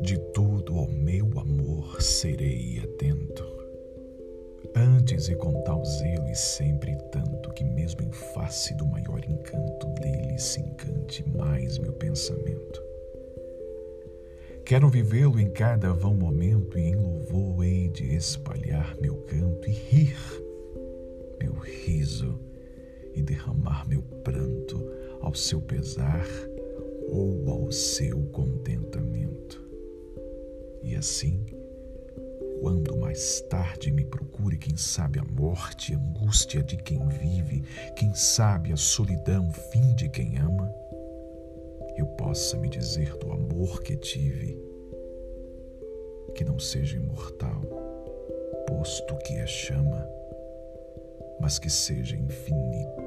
[0.00, 3.44] De tudo, ó meu amor, serei atento.
[4.74, 9.86] Antes e com tal zelo e sempre tanto que mesmo em face do maior encanto
[10.00, 12.82] dele se encante mais meu pensamento.
[14.64, 19.72] Quero vivê-lo em cada vão momento e em louvor hei de espalhar meu canto e
[19.72, 20.16] rir
[21.38, 22.49] meu riso
[23.14, 24.78] e derramar meu pranto
[25.20, 26.26] ao seu pesar
[27.08, 29.60] ou ao seu contentamento.
[30.82, 31.44] E assim,
[32.60, 37.62] quando mais tarde me procure, quem sabe a morte, a angústia de quem vive,
[37.96, 40.72] quem sabe a solidão, fim de quem ama,
[41.96, 44.58] eu possa me dizer do amor que tive,
[46.34, 47.60] que não seja imortal,
[48.66, 50.08] posto que é chama,
[51.40, 52.99] mas que seja infinito